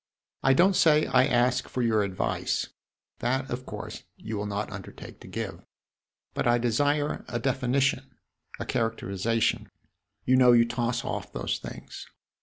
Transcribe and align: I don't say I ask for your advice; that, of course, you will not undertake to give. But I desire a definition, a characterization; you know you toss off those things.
I 0.41 0.55
don't 0.55 0.75
say 0.75 1.05
I 1.05 1.25
ask 1.27 1.69
for 1.69 1.83
your 1.83 2.01
advice; 2.01 2.69
that, 3.19 3.51
of 3.51 3.67
course, 3.67 4.01
you 4.17 4.35
will 4.35 4.47
not 4.47 4.71
undertake 4.71 5.19
to 5.19 5.27
give. 5.27 5.61
But 6.33 6.47
I 6.47 6.57
desire 6.57 7.23
a 7.27 7.37
definition, 7.37 8.09
a 8.59 8.65
characterization; 8.65 9.69
you 10.25 10.37
know 10.37 10.53
you 10.53 10.65
toss 10.65 11.05
off 11.05 11.31
those 11.31 11.59
things. 11.59 12.07